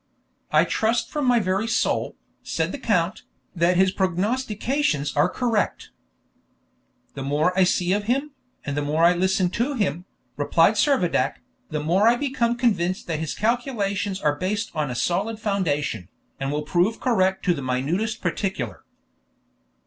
"I 0.49 0.63
trust 0.65 1.11
from 1.11 1.25
my 1.27 1.39
very 1.39 1.67
soul," 1.67 2.15
said 2.41 2.71
the 2.71 2.79
count, 2.79 3.21
"that 3.55 3.77
his 3.77 3.91
prognostications 3.91 5.15
are 5.15 5.29
correct." 5.29 5.91
"The 7.13 7.21
more 7.21 7.55
I 7.55 7.65
see 7.65 7.93
of 7.93 8.05
him, 8.05 8.31
and 8.65 8.75
the 8.75 8.81
more 8.81 9.03
I 9.03 9.13
listen 9.13 9.51
to 9.51 9.75
him," 9.75 10.05
replied 10.37 10.73
Servadac, 10.73 11.35
"the 11.69 11.83
more 11.83 12.07
I 12.07 12.15
become 12.15 12.55
convinced 12.57 13.05
that 13.05 13.19
his 13.19 13.35
calculations 13.35 14.19
are 14.19 14.35
based 14.35 14.71
on 14.73 14.89
a 14.89 14.95
solid 14.95 15.39
foundation, 15.39 16.09
and 16.39 16.51
will 16.51 16.63
prove 16.63 16.99
correct 16.99 17.45
to 17.45 17.53
the 17.53 17.61
minutest 17.61 18.21
particular." 18.21 18.83